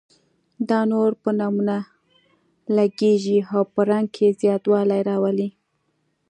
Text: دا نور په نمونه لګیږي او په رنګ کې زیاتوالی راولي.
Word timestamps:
دا 0.69 0.79
نور 0.91 1.11
په 1.23 1.29
نمونه 1.39 1.77
لګیږي 2.77 3.39
او 3.53 3.61
په 3.73 3.79
رنګ 3.89 4.07
کې 4.15 4.27
زیاتوالی 4.41 5.01
راولي. 5.09 5.49